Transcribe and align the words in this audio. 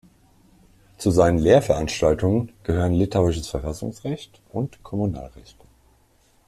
Zu 0.97 1.11
seinen 1.11 1.37
Lehrveranstaltungen 1.37 2.53
gehören 2.63 2.93
Litauisches 2.93 3.47
Verfassungsrecht 3.49 4.41
und 4.51 4.81
Kommunalrecht. 4.81 5.57